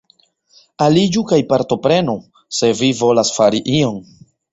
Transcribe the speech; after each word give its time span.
Aliĝu 0.85 1.21
kaj 1.31 1.37
partoprenu, 1.51 2.15
se 2.61 2.71
vi 2.81 2.89
volas 3.03 3.33
fari 3.37 3.63
ion. 3.81 4.01